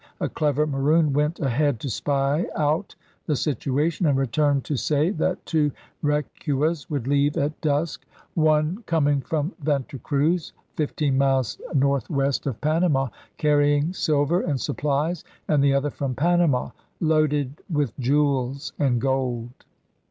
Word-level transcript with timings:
A 0.19 0.27
clever 0.27 0.65
Maroon 0.65 1.13
went 1.13 1.39
ahead 1.39 1.79
to 1.81 1.89
spy 1.91 2.47
out 2.55 2.95
the 3.27 3.35
situation 3.35 4.07
and 4.07 4.17
returned 4.17 4.63
to 4.63 4.75
say 4.75 5.11
that 5.11 5.45
two 5.45 5.71
recuas 6.03 6.89
would 6.89 7.05
leave 7.05 7.37
at 7.37 7.61
dusk, 7.61 8.03
one 8.33 8.73
DRAKE'S 8.73 8.85
BEGINNING 8.85 9.21
111 9.21 9.21
coming 9.21 9.21
from 9.59 9.63
Venta 9.63 9.99
Cruz, 9.99 10.53
fifteen 10.75 11.19
miles 11.19 11.61
northwest 11.75 12.47
of 12.47 12.59
Panama, 12.61 13.09
carrying 13.37 13.93
silver 13.93 14.41
and 14.41 14.59
supplies, 14.59 15.23
and 15.47 15.63
the 15.63 15.75
other 15.75 15.91
from 15.91 16.15
Panama, 16.15 16.71
loaded 16.99 17.61
with 17.69 17.95
jewels 17.99 18.73
and 18.79 18.99
gold. 18.99 19.51